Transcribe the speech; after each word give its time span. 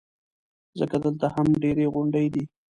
ځکه 0.79 0.95
دلته 1.05 1.25
هم 1.35 1.47
ډېرې 1.61 1.85
غونډۍ 1.93 2.27
دي. 2.33 2.43